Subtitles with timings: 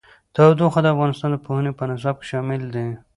[0.35, 2.87] تودوخه د افغانستان د پوهنې په نصاب کې شامل دي.